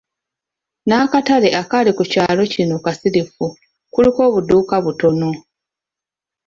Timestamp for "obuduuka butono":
4.27-5.29